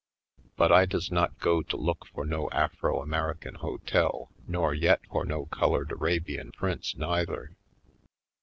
But 0.57 0.71
I 0.71 0.87
does 0.87 1.11
not 1.11 1.37
go 1.37 1.61
to 1.61 1.77
look 1.77 2.07
for 2.07 2.25
no 2.25 2.49
Afro 2.49 3.03
American 3.03 3.53
Hotel, 3.53 4.31
nor 4.47 4.73
yet 4.73 5.01
for 5.11 5.25
no 5.25 5.45
Colored 5.45 5.91
Arabian 5.91 6.51
Prince, 6.53 6.95
neither. 6.97 7.51